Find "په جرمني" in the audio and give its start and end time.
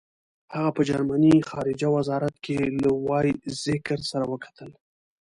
0.75-1.35